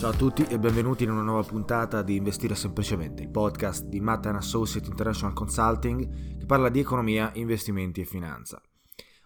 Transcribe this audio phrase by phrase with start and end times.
[0.00, 4.00] Ciao a tutti e benvenuti in una nuova puntata di Investire Semplicemente, il podcast di
[4.00, 8.62] Matt Associate International Consulting che parla di economia, investimenti e finanza.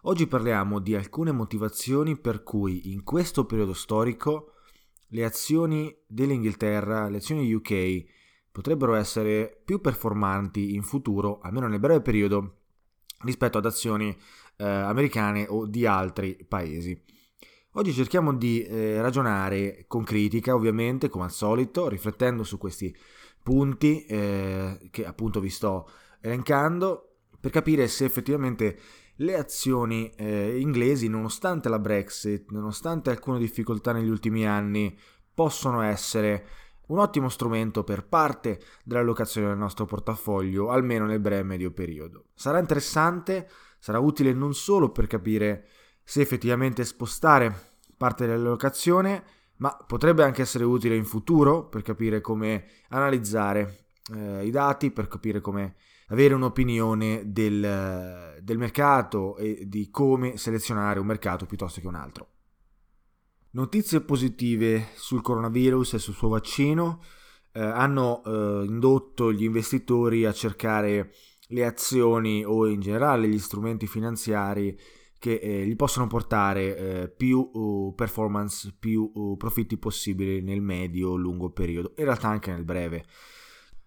[0.02, 4.54] Oggi parliamo di alcune motivazioni per cui in questo periodo storico
[5.10, 8.04] le azioni dell'Inghilterra, le azioni UK
[8.50, 12.62] potrebbero essere più performanti in futuro, almeno nel breve periodo,
[13.20, 14.08] rispetto ad azioni
[14.56, 17.00] eh, americane o di altri paesi.
[17.76, 22.96] Oggi cerchiamo di eh, ragionare con critica, ovviamente, come al solito, riflettendo su questi
[23.42, 25.90] punti eh, che appunto vi sto
[26.20, 28.78] elencando, per capire se effettivamente
[29.16, 34.96] le azioni eh, inglesi, nonostante la Brexit, nonostante alcune difficoltà negli ultimi anni,
[35.34, 36.46] possono essere
[36.86, 42.26] un ottimo strumento per parte dell'allocazione del nostro portafoglio, almeno nel breve e medio periodo.
[42.34, 43.48] Sarà interessante,
[43.80, 45.66] sarà utile non solo per capire
[46.04, 49.24] se effettivamente spostare parte dell'allocazione,
[49.56, 55.08] ma potrebbe anche essere utile in futuro per capire come analizzare eh, i dati, per
[55.08, 55.76] capire come
[56.08, 62.28] avere un'opinione del, del mercato e di come selezionare un mercato piuttosto che un altro.
[63.52, 67.00] Notizie positive sul coronavirus e sul suo vaccino
[67.52, 71.12] eh, hanno eh, indotto gli investitori a cercare
[71.48, 74.76] le azioni o in generale gli strumenti finanziari
[75.24, 81.48] che eh, gli possono portare eh, più uh, performance, più uh, profitti possibili nel medio-lungo
[81.48, 83.06] periodo, in realtà anche nel breve.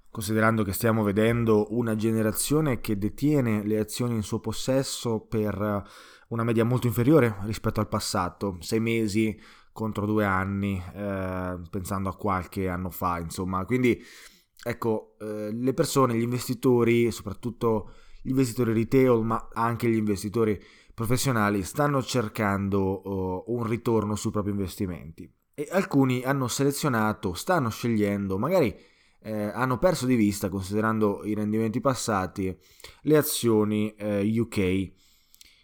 [0.10, 5.84] Considerando che stiamo vedendo una generazione che detiene le azioni in suo possesso per
[6.30, 9.40] una media molto inferiore rispetto al passato, sei mesi
[9.72, 13.64] contro due anni, eh, pensando a qualche anno fa, insomma.
[13.66, 14.04] Quindi,
[14.64, 17.92] ecco, eh, le persone, gli investitori, soprattutto
[18.24, 20.60] gli investitori retail, ma anche gli investitori
[20.98, 28.40] professionali stanno cercando uh, un ritorno sui propri investimenti e alcuni hanno selezionato, stanno scegliendo,
[28.40, 28.76] magari
[29.22, 32.58] eh, hanno perso di vista, considerando i rendimenti passati,
[33.02, 34.92] le azioni eh, UK.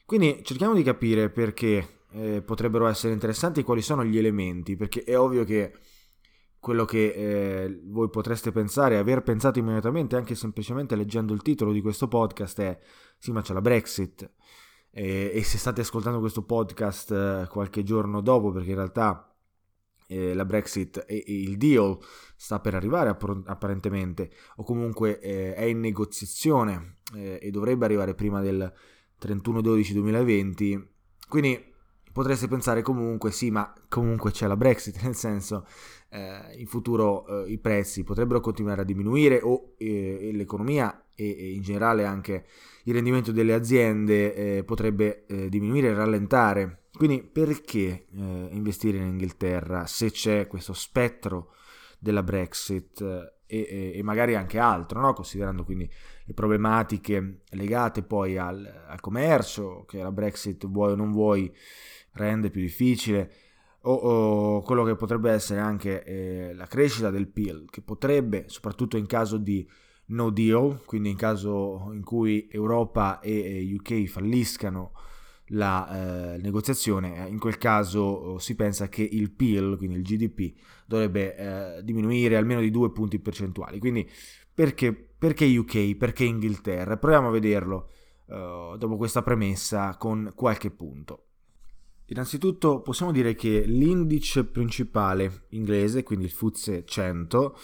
[0.06, 5.04] Quindi cerchiamo di capire perché eh, potrebbero essere interessanti e quali sono gli elementi, perché
[5.04, 5.74] è ovvio che
[6.60, 11.82] quello che eh, voi potreste pensare, aver pensato immediatamente, anche semplicemente leggendo il titolo di
[11.82, 12.80] questo podcast, è
[13.18, 14.32] sì, ma c'è la Brexit
[14.96, 19.36] e, e se state ascoltando questo podcast eh, qualche giorno dopo, perché in realtà
[20.08, 21.98] eh, la Brexit e, il deal
[22.36, 28.40] sta per arrivare apparentemente, o comunque eh, è in negoziazione eh, e dovrebbe arrivare prima
[28.40, 28.72] del
[29.20, 30.88] 31-12-2020,
[31.28, 31.73] quindi
[32.14, 35.66] potreste pensare comunque sì, ma comunque c'è la Brexit, nel senso
[36.10, 41.52] eh, in futuro eh, i prezzi potrebbero continuare a diminuire o eh, l'economia e, e,
[41.54, 42.46] in generale anche
[42.86, 46.84] il rendimento delle aziende eh, potrebbe eh, diminuire e rallentare.
[46.94, 51.54] Quindi perché eh, investire in Inghilterra se c'è questo spettro
[51.98, 53.02] della Brexit
[53.48, 55.14] e, e, magari anche altro, no?
[55.14, 55.90] considerando quindi
[56.26, 61.52] le problematiche legate poi al, al, commercio, che la Brexit vuoi o non vuoi
[62.14, 63.32] rende più difficile,
[63.82, 68.98] o, o quello che potrebbe essere anche eh, la crescita del PIL, che potrebbe, soprattutto
[68.98, 69.68] in caso di
[70.06, 74.92] no deal, quindi in caso in cui Europa e UK falliscano
[75.48, 80.54] la eh, negoziazione, in quel caso oh, si pensa che il PIL, quindi il GDP,
[80.86, 83.80] dovrebbe eh, diminuire almeno di due punti percentuali.
[83.80, 84.10] Quindi
[84.54, 85.96] perché, perché UK?
[85.96, 86.98] Perché Inghilterra?
[86.98, 87.90] Proviamo a vederlo
[88.26, 91.26] uh, dopo questa premessa con qualche punto.
[92.14, 97.58] Innanzitutto possiamo dire che l'indice principale inglese, quindi il FTSE 100,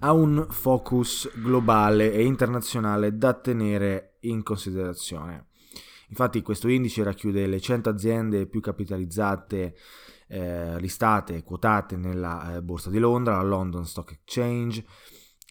[0.00, 5.46] ha un focus globale e internazionale da tenere in considerazione.
[6.08, 9.74] Infatti questo indice racchiude le 100 aziende più capitalizzate
[10.28, 14.84] eh, listate, quotate nella eh, borsa di Londra, la London Stock Exchange,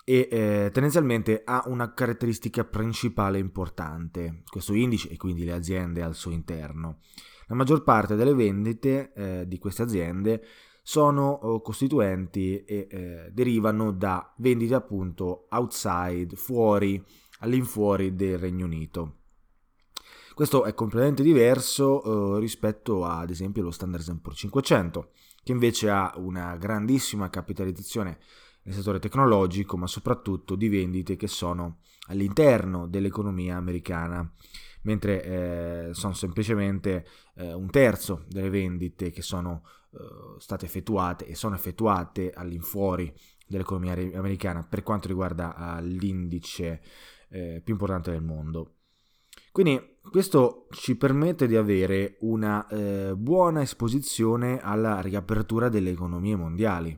[0.05, 6.13] e eh, tendenzialmente ha una caratteristica principale importante, questo indice e quindi le aziende al
[6.13, 6.99] suo interno.
[7.49, 10.45] La maggior parte delle vendite eh, di queste aziende
[10.83, 17.03] sono oh, costituenti e eh, derivano da vendite appunto outside, fuori,
[17.39, 19.15] all'infuori del Regno Unito.
[20.35, 25.09] Questo è completamente diverso eh, rispetto a, ad esempio allo Standard Poor's 500,
[25.43, 28.19] che invece ha una grandissima capitalizzazione
[28.61, 31.79] nel settore tecnologico, ma soprattutto di vendite che sono
[32.09, 34.31] all'interno dell'economia americana,
[34.81, 37.05] mentre eh, sono semplicemente
[37.35, 43.13] eh, un terzo delle vendite che sono eh, state effettuate e sono effettuate all'infuori
[43.47, 46.81] dell'economia americana per quanto riguarda uh, l'indice
[47.29, 48.75] eh, più importante del mondo.
[49.51, 56.97] Quindi questo ci permette di avere una eh, buona esposizione alla riapertura delle economie mondiali.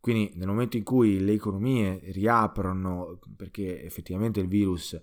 [0.00, 4.98] Quindi nel momento in cui le economie riaprono, perché effettivamente il virus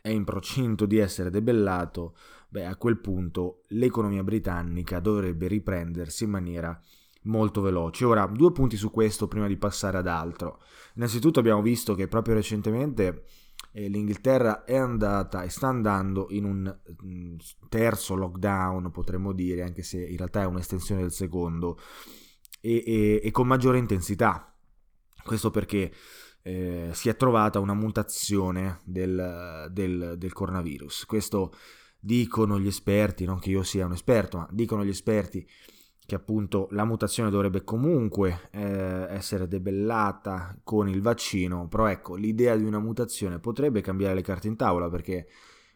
[0.00, 2.16] è in procinto di essere debellato,
[2.48, 6.80] beh, a quel punto l'economia britannica dovrebbe riprendersi in maniera
[7.22, 8.04] molto veloce.
[8.04, 10.60] Ora, due punti su questo prima di passare ad altro.
[10.94, 13.24] Innanzitutto abbiamo visto che proprio recentemente
[13.72, 17.36] eh, l'Inghilterra è andata e sta andando in un mm,
[17.68, 21.78] terzo lockdown, potremmo dire, anche se in realtà è un'estensione del secondo,
[22.60, 24.52] e, e, e con maggiore intensità.
[25.22, 25.92] Questo perché
[26.42, 31.04] eh, si è trovata una mutazione del, del, del, coronavirus.
[31.04, 31.52] Questo
[32.00, 35.46] dicono gli esperti, non che io sia un esperto, ma dicono gli esperti
[36.08, 42.56] che appunto la mutazione dovrebbe comunque eh, essere debellata con il vaccino, però ecco, l'idea
[42.56, 45.28] di una mutazione potrebbe cambiare le carte in tavola perché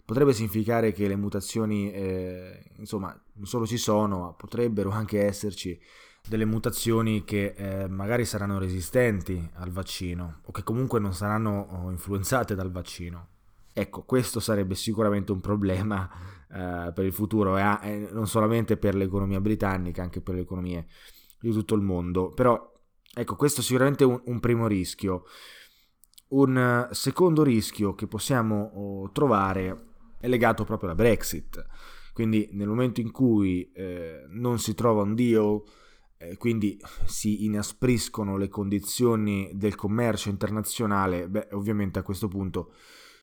[0.05, 5.79] potrebbe significare che le mutazioni, eh, insomma, non solo ci sono, ma potrebbero anche esserci
[6.27, 11.91] delle mutazioni che eh, magari saranno resistenti al vaccino o che comunque non saranno oh,
[11.91, 13.29] influenzate dal vaccino.
[13.73, 16.09] Ecco, questo sarebbe sicuramente un problema
[16.51, 20.87] eh, per il futuro eh, non solamente per l'economia britannica, anche per le economie
[21.41, 22.33] di tutto il mondo.
[22.33, 22.73] Però,
[23.15, 25.25] ecco, questo è sicuramente un, un primo rischio.
[26.29, 31.67] Un secondo rischio che possiamo oh, trovare è legato proprio alla Brexit.
[32.13, 35.73] Quindi nel momento in cui eh, non si trova un deal, eh,
[36.39, 42.73] quindi si inaspriscono le condizioni del commercio internazionale, beh, ovviamente a questo punto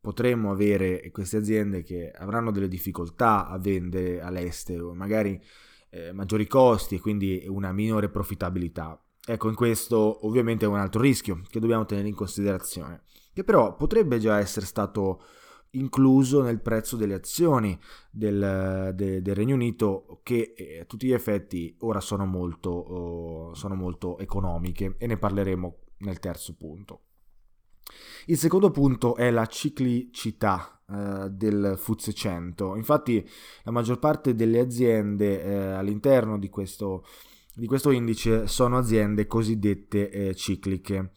[0.02, 5.42] potremmo avere queste aziende che avranno delle difficoltà a vendere all'estero, magari
[5.90, 9.02] eh, maggiori costi e quindi una minore profittabilità.
[9.26, 13.76] Ecco, in questo ovviamente è un altro rischio che dobbiamo tenere in considerazione, che però
[13.76, 15.22] potrebbe già essere stato
[15.72, 17.78] incluso nel prezzo delle azioni
[18.10, 23.54] del, de, del Regno Unito che eh, a tutti gli effetti ora sono molto, oh,
[23.54, 27.02] sono molto economiche e ne parleremo nel terzo punto.
[28.26, 32.76] Il secondo punto è la ciclicità eh, del FTSE 100.
[32.76, 33.28] Infatti
[33.64, 37.06] la maggior parte delle aziende eh, all'interno di questo,
[37.54, 41.12] di questo, indice sono aziende cosiddette eh, cicliche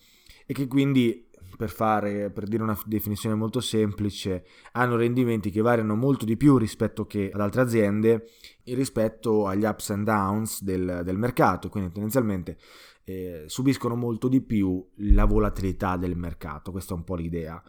[0.47, 1.29] e che quindi
[1.63, 6.57] per, fare, per dire una definizione molto semplice, hanno rendimenti che variano molto di più
[6.57, 8.31] rispetto che ad altre aziende
[8.65, 12.59] rispetto agli ups and downs del, del mercato, quindi tendenzialmente
[13.05, 17.63] eh, subiscono molto di più la volatilità del mercato, questa è un po' l'idea.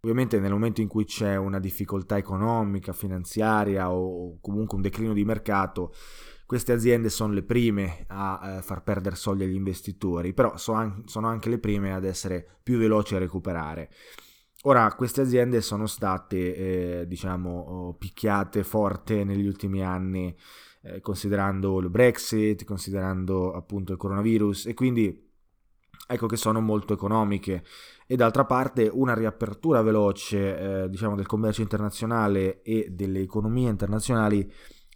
[0.00, 5.24] Ovviamente nel momento in cui c'è una difficoltà economica, finanziaria o comunque un declino di
[5.24, 5.94] mercato,
[6.52, 11.48] queste aziende sono le prime a eh, far perdere soldi agli investitori, però sono anche
[11.48, 13.88] le prime ad essere più veloci a recuperare.
[14.64, 20.36] Ora, queste aziende sono state, eh, diciamo, oh, picchiate forte negli ultimi anni,
[20.82, 25.30] eh, considerando il Brexit, considerando appunto il coronavirus, e quindi
[26.06, 27.64] ecco che sono molto economiche
[28.06, 34.52] e d'altra parte una riapertura veloce eh, diciamo del commercio internazionale e delle economie internazionali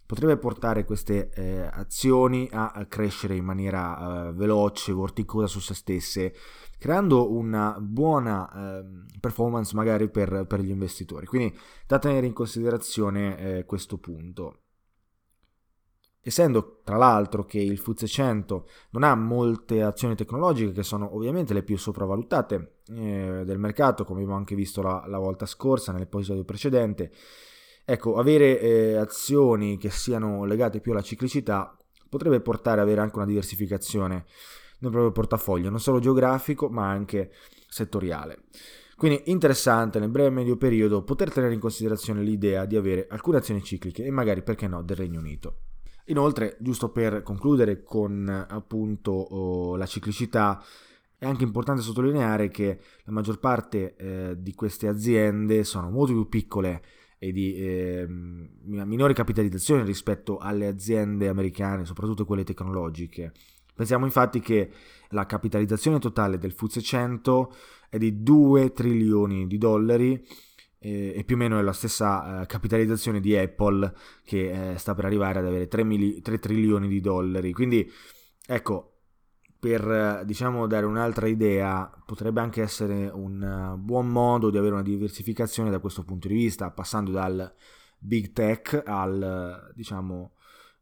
[0.07, 6.33] potrebbe portare queste eh, azioni a crescere in maniera eh, veloce, vorticosa su se stesse,
[6.79, 8.85] creando una buona eh,
[9.19, 11.25] performance magari per, per, gli investitori.
[11.25, 14.61] Quindi da tenere in considerazione eh, questo punto.
[16.21, 21.53] Essendo tra l'altro che il FTSE 100 non ha molte azioni tecnologiche che sono ovviamente
[21.53, 26.45] le più sopravvalutate eh, del mercato, come abbiamo anche visto la, la volta scorsa nell'episodio
[26.45, 27.11] precedente,
[27.89, 31.73] Ecco, avere eh, azioni che siano legate più alla ciclicità
[32.09, 34.25] potrebbe portare ad avere anche una diversificazione
[34.79, 37.31] nel proprio portafoglio, non solo geografico ma anche
[37.69, 38.43] settoriale.
[38.97, 43.37] Quindi interessante nel breve e medio periodo poter tenere in considerazione l'idea di avere alcune
[43.37, 45.59] azioni cicliche e magari perché no del Regno Unito.
[46.07, 50.61] Inoltre, giusto per concludere con appunto oh, la ciclicità,
[51.17, 56.27] è anche importante sottolineare che la maggior parte eh, di queste aziende sono molto più
[56.27, 56.81] piccole
[57.19, 63.31] e di eh, minore capitalizzazione rispetto alle aziende americane, soprattutto quelle tecnologiche.
[63.73, 64.71] Pensiamo infatti che
[65.09, 67.53] la capitalizzazione totale del FTSE 100
[67.89, 70.25] è di 2 trilioni di dollari
[70.79, 73.93] eh, e più o meno è la stessa eh, capitalizzazione di Apple
[74.23, 77.53] che eh, sta per arrivare ad avere 3, mili- 3 trilioni di dollari.
[77.53, 77.89] Quindi
[78.45, 78.96] ecco,
[79.59, 84.83] per diciamo dare un'altra idea potrebbe anche essere un eh, buon modo di avere una
[84.83, 87.53] diversificazione da questo punto di vista passando dal
[87.97, 90.33] big tech al diciamo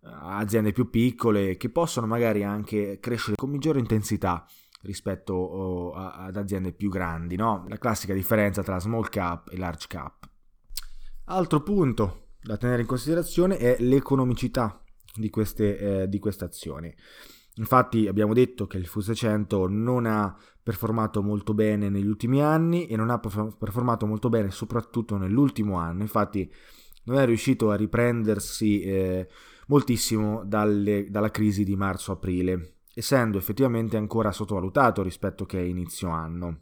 [0.02, 4.46] aziende più piccole che possono magari anche crescere con maggiore intensità
[4.82, 7.66] rispetto oh, ad aziende più grandi, no?
[7.68, 10.30] La classica differenza tra small cap e large cap.
[11.26, 14.80] Altro punto da tenere in considerazione è l'economicità
[15.16, 16.96] di queste, eh, di queste azioni.
[17.58, 22.88] Infatti abbiamo detto che il FTSE 100 non ha performato molto bene negli ultimi anni
[22.88, 26.02] e non ha performato molto bene soprattutto nell'ultimo anno.
[26.02, 26.52] Infatti
[27.06, 29.28] non è riuscito a riprendersi eh,
[29.68, 36.60] moltissimo dalle, dalla crisi di marzo-aprile, essendo effettivamente ancora sottovalutato rispetto che inizio anno.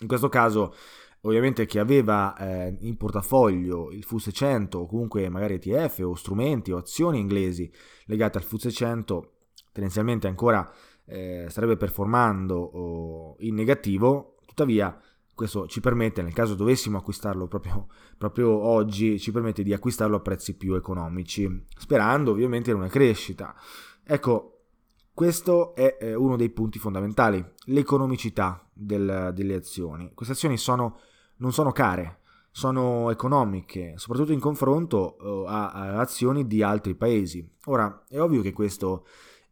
[0.00, 0.74] In questo caso
[1.22, 6.70] ovviamente chi aveva eh, in portafoglio il FTSE 100 o comunque magari ETF o strumenti
[6.70, 7.68] o azioni inglesi
[8.04, 9.32] legate al FTSE 100
[9.78, 10.68] tendenzialmente ancora
[11.06, 15.00] eh, starebbe performando in negativo, tuttavia
[15.32, 17.86] questo ci permette, nel caso dovessimo acquistarlo proprio,
[18.18, 23.54] proprio, oggi, ci permette di acquistarlo a prezzi più economici, sperando ovviamente in una crescita.
[24.02, 24.64] Ecco,
[25.14, 30.10] questo è uno dei punti fondamentali, l'economicità del, delle azioni.
[30.12, 30.98] Queste azioni sono,
[31.36, 32.18] non sono care,
[32.50, 37.48] sono economiche, soprattutto in confronto uh, a, a, azioni di altri paesi.
[37.66, 39.06] Ora, è ovvio che questo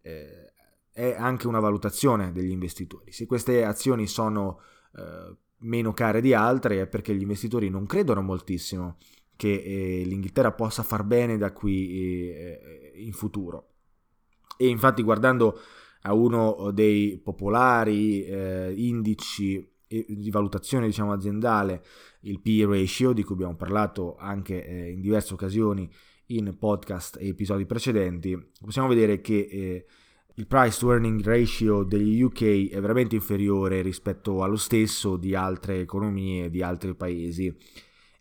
[0.07, 0.53] eh,
[0.93, 3.13] è anche una valutazione degli investitori.
[3.13, 4.61] Se queste azioni sono
[4.97, 8.97] eh, meno care di altre è perché gli investitori non credono moltissimo
[9.35, 13.73] che eh, l'Inghilterra possa far bene da qui eh, in futuro.
[14.57, 15.61] E infatti guardando
[16.03, 21.85] a uno dei popolari eh, indici di valutazione diciamo, aziendale,
[22.23, 25.91] il P ratio di cui abbiamo parlato anche eh, in diverse occasioni
[26.29, 29.87] in podcast e episodi precedenti, possiamo vedere che eh,
[30.35, 35.81] il price to earning ratio degli UK è veramente inferiore rispetto allo stesso di altre
[35.81, 37.55] economie, di altri paesi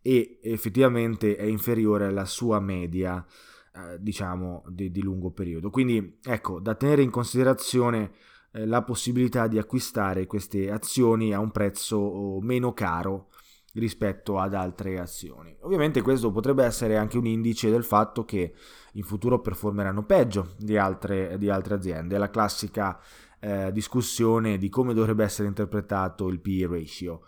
[0.01, 3.25] e effettivamente è inferiore alla sua media,
[3.73, 5.69] eh, diciamo, di, di, lungo periodo.
[5.69, 8.11] Quindi ecco, da tenere in considerazione
[8.51, 13.29] eh, la possibilità di acquistare queste azioni a un prezzo oh, meno caro
[13.75, 15.55] rispetto ad altre azioni.
[15.61, 18.53] Ovviamente questo potrebbe essere anche un indice del fatto che
[18.93, 22.99] in futuro performeranno peggio di altre, di altre aziende, la classica
[23.39, 27.21] eh, discussione di come dovrebbe essere interpretato il PE ratio.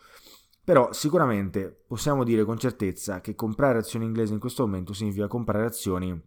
[0.63, 5.65] Però sicuramente possiamo dire con certezza che comprare azioni inglesi in questo momento significa comprare
[5.65, 6.21] azioni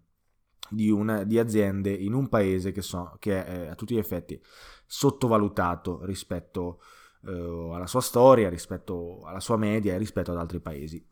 [0.70, 4.40] di, una, di aziende in un paese che, so, che è a tutti gli effetti
[4.86, 10.60] sottovalutato rispetto a eh, alla sua storia, rispetto alla sua media e rispetto ad altri
[10.60, 11.04] paesi.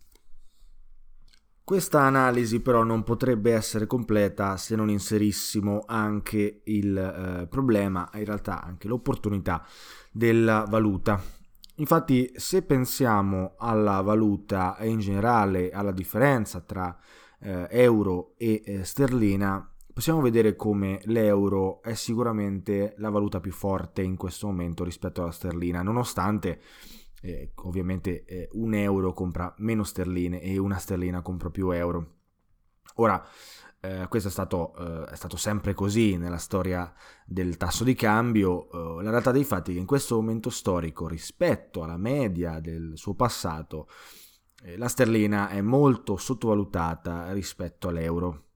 [1.69, 8.25] Questa analisi però non potrebbe essere completa se non inserissimo anche il eh, problema, in
[8.25, 9.67] realtà anche l'opportunità
[10.11, 11.23] della valuta.
[11.75, 16.99] Infatti se pensiamo alla valuta e in generale alla differenza tra
[17.41, 24.01] eh, euro e eh, sterlina, possiamo vedere come l'euro è sicuramente la valuta più forte
[24.01, 26.61] in questo momento rispetto alla sterlina, nonostante
[27.21, 32.15] eh, ovviamente eh, un euro compra meno sterline e una sterlina compra più euro.
[32.95, 33.27] Ora,
[33.81, 36.93] Eh, questo è stato, eh, è stato, sempre così nella storia
[37.25, 38.69] del tasso di cambio.
[38.71, 42.93] Eh, la realtà dei fatti è che in questo momento storico, rispetto alla media del
[42.95, 43.89] suo passato,
[44.65, 48.48] eh, la sterlina è molto sottovalutata rispetto all'euro.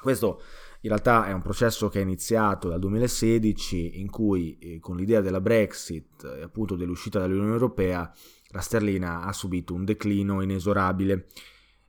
[0.00, 0.40] Questo
[0.82, 5.20] in realtà è un processo che è iniziato dal 2016 in cui eh, con l'idea
[5.20, 8.12] della Brexit e appunto dell'uscita dall'Unione Europea
[8.50, 11.26] la sterlina ha subito un declino inesorabile,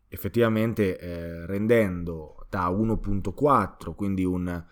[0.08, 4.66] effettivamente eh, rendendo da 1.4, quindi un,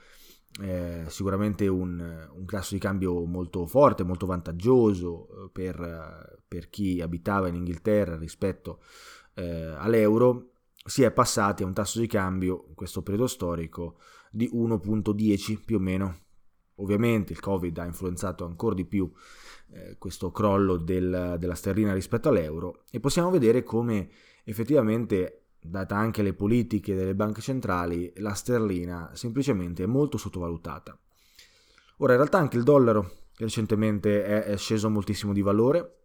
[0.61, 6.99] eh, sicuramente un, un tasso di cambio molto forte, molto vantaggioso eh, per, per chi
[7.01, 8.81] abitava in Inghilterra rispetto
[9.35, 10.53] eh, all'euro,
[10.87, 13.99] si è passati a un tasso di cambio in questo periodo storico
[14.31, 16.19] di 1.10 più o meno.
[16.75, 19.11] Ovviamente il Covid ha influenzato ancora di più
[19.71, 24.09] eh, questo crollo del, della sterlina rispetto all'euro e possiamo vedere come
[24.43, 30.97] effettivamente data anche le politiche delle banche centrali, la sterlina semplicemente è molto sottovalutata.
[31.97, 35.97] Ora, in realtà anche il dollaro recentemente è, è sceso moltissimo di valore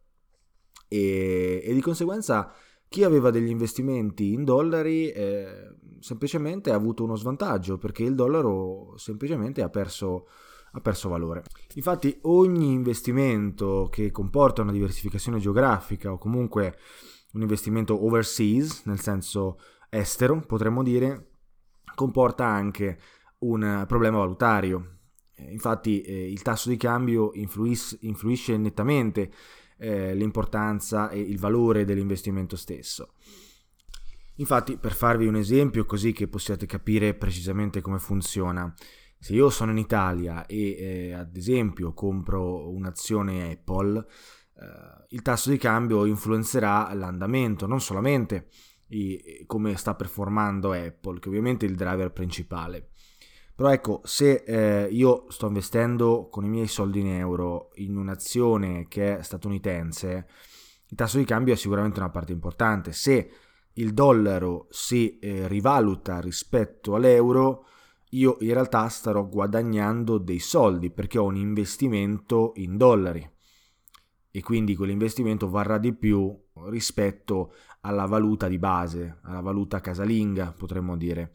[0.89, 2.53] e, e, di conseguenza
[2.93, 8.93] chi aveva degli investimenti in dollari eh, semplicemente ha avuto uno svantaggio perché il dollaro
[8.99, 10.27] semplicemente ha perso,
[10.73, 11.43] ha perso valore.
[11.77, 16.77] Infatti ogni investimento che comporta una diversificazione geografica o comunque
[17.33, 19.59] un investimento overseas, nel senso
[19.89, 21.31] estero, potremmo dire,
[21.95, 22.99] comporta anche
[23.39, 24.99] un problema valutario.
[25.35, 29.33] Eh, infatti eh, il tasso di cambio influis- influisce nettamente
[29.79, 33.15] eh, l'importanza e il valore dell'investimento stesso.
[34.37, 38.73] Infatti, per farvi un esempio così che possiate capire precisamente come funziona,
[39.19, 45.51] se io sono in Italia e eh, ad esempio compro un'azione Apple, eh, il tasso
[45.51, 48.49] di cambio influenzerà l'andamento, non solamente
[48.89, 52.92] i, come sta performando Apple, che ovviamente è il driver principale.
[53.63, 58.89] Però ecco, se eh, io sto investendo con i miei soldi in euro in un'azione
[58.89, 60.27] che è statunitense,
[60.89, 62.91] il tasso di cambio è sicuramente una parte importante.
[62.91, 63.31] Se
[63.75, 67.67] il dollaro si eh, rivaluta rispetto all'euro,
[68.11, 73.31] io in realtà starò guadagnando dei soldi perché ho un investimento in dollari
[74.29, 80.97] e quindi quell'investimento varrà di più rispetto alla valuta di base, alla valuta casalinga, potremmo
[80.97, 81.33] dire.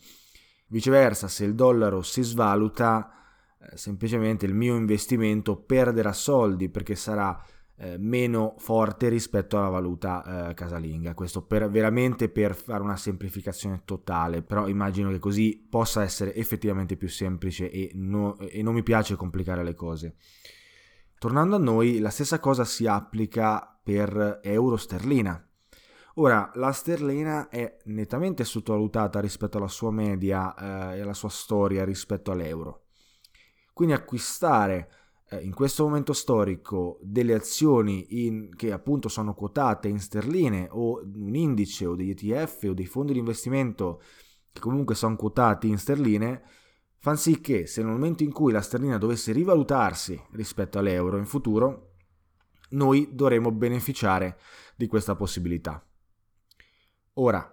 [0.68, 3.12] Viceversa, se il dollaro si svaluta,
[3.60, 7.42] eh, semplicemente il mio investimento perderà soldi perché sarà
[7.80, 11.14] eh, meno forte rispetto alla valuta eh, casalinga.
[11.14, 16.98] Questo per, veramente per fare una semplificazione totale, però immagino che così possa essere effettivamente
[16.98, 20.16] più semplice e, no, e non mi piace complicare le cose.
[21.20, 25.47] Tornando a noi, la stessa cosa si applica per euro sterlina.
[26.20, 31.86] Ora, la sterlina è nettamente sottovalutata rispetto alla sua media eh, e alla sua storia
[31.86, 32.86] rispetto all'euro.
[33.72, 34.90] Quindi acquistare
[35.30, 41.02] eh, in questo momento storico delle azioni in, che appunto sono quotate in sterline o
[41.04, 44.02] un indice o degli ETF o dei fondi di investimento
[44.52, 46.42] che comunque sono quotati in sterline
[46.98, 51.26] fanno sì che se nel momento in cui la sterlina dovesse rivalutarsi rispetto all'euro in
[51.26, 51.92] futuro,
[52.70, 54.40] noi dovremo beneficiare
[54.76, 55.87] di questa possibilità.
[57.20, 57.52] Ora,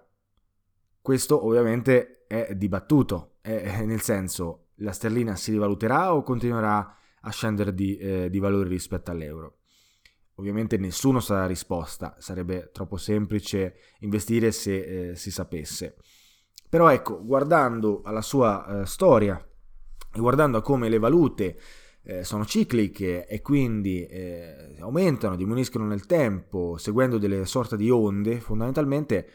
[1.01, 7.73] questo ovviamente è dibattuto, è, nel senso la sterlina si rivaluterà o continuerà a scendere
[7.73, 9.59] di, eh, di valore rispetto all'euro?
[10.35, 15.95] Ovviamente nessuno sa la risposta, sarebbe troppo semplice investire se eh, si sapesse.
[16.69, 19.43] Però ecco, guardando alla sua eh, storia
[20.13, 21.59] e guardando a come le valute
[22.03, 28.39] eh, sono cicliche e quindi eh, aumentano, diminuiscono nel tempo, seguendo delle sorte di onde,
[28.39, 29.29] fondamentalmente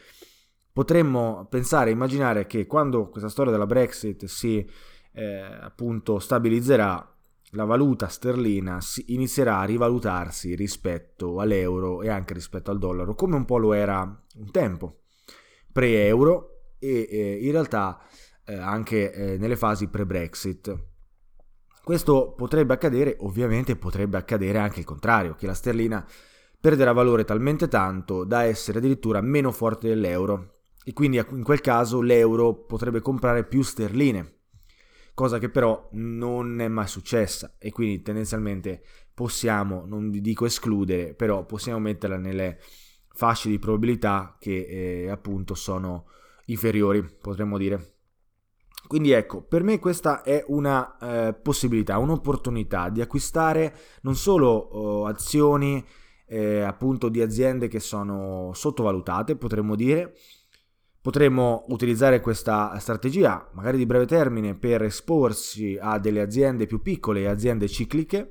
[0.73, 4.67] potremmo pensare, immaginare che quando questa storia della Brexit si
[5.13, 7.05] eh, appunto stabilizzerà,
[7.53, 13.43] la valuta sterlina inizierà a rivalutarsi rispetto all'euro e anche rispetto al dollaro, come un
[13.43, 15.01] po' lo era un tempo,
[15.71, 17.99] pre-euro e eh, in realtà
[18.45, 20.89] eh, anche eh, nelle fasi pre-Brexit.
[21.83, 26.05] Questo potrebbe accadere, ovviamente potrebbe accadere anche il contrario, che la sterlina
[26.59, 32.01] perderà valore talmente tanto da essere addirittura meno forte dell'euro e quindi in quel caso
[32.01, 34.39] l'euro potrebbe comprare più sterline,
[35.13, 41.45] cosa che però non è mai successa e quindi tendenzialmente possiamo, non dico escludere, però
[41.45, 42.59] possiamo metterla nelle
[43.13, 46.05] fasce di probabilità che eh, appunto sono
[46.45, 47.97] inferiori, potremmo dire.
[48.87, 55.05] Quindi ecco, per me questa è una eh, possibilità, un'opportunità di acquistare non solo oh,
[55.05, 55.85] azioni
[56.25, 60.13] eh, appunto di aziende che sono sottovalutate, potremmo dire,
[61.01, 67.21] Potremmo utilizzare questa strategia, magari di breve termine, per esporsi a delle aziende più piccole
[67.21, 68.29] e aziende cicliche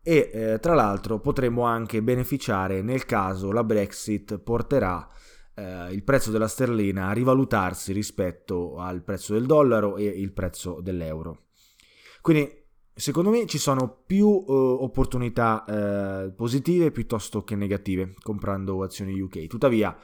[0.00, 5.06] e eh, tra l'altro potremmo anche beneficiare nel caso la Brexit porterà
[5.54, 10.80] eh, il prezzo della sterlina a rivalutarsi rispetto al prezzo del dollaro e il prezzo
[10.80, 11.48] dell'euro.
[12.22, 12.50] Quindi
[12.94, 19.46] secondo me ci sono più eh, opportunità eh, positive piuttosto che negative comprando azioni UK.
[19.46, 19.94] Tuttavia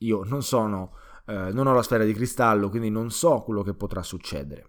[0.00, 0.94] io non sono,
[1.26, 4.68] eh, non ho la sfera di cristallo, quindi non so quello che potrà succedere.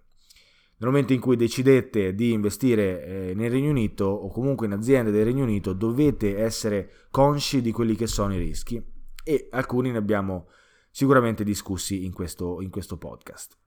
[0.78, 5.12] Nel momento in cui decidete di investire eh, nel Regno Unito o comunque in aziende
[5.12, 8.84] del Regno Unito, dovete essere consci di quelli che sono i rischi
[9.24, 10.48] e alcuni ne abbiamo
[10.90, 13.58] sicuramente discussi in questo, in questo podcast.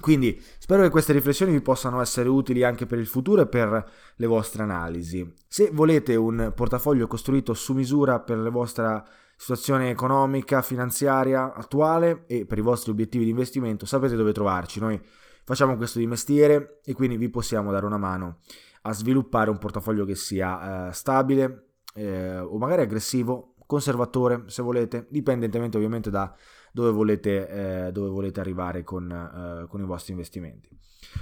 [0.00, 3.90] Quindi spero che queste riflessioni vi possano essere utili anche per il futuro e per
[4.14, 5.28] le vostre analisi.
[5.48, 9.04] Se volete un portafoglio costruito su misura per la vostra
[9.38, 14.80] situazione economica, finanziaria attuale e per i vostri obiettivi di investimento, sapete dove trovarci.
[14.80, 15.00] Noi
[15.44, 18.40] facciamo questo di mestiere e quindi vi possiamo dare una mano
[18.82, 25.06] a sviluppare un portafoglio che sia eh, stabile eh, o magari aggressivo, conservatore se volete,
[25.08, 26.34] dipendentemente ovviamente da
[26.72, 30.68] dove volete, eh, dove volete arrivare con, eh, con i vostri investimenti.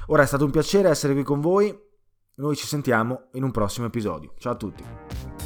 [0.07, 1.77] Ora è stato un piacere essere qui con voi,
[2.37, 4.33] noi ci sentiamo in un prossimo episodio.
[4.39, 5.46] Ciao a tutti.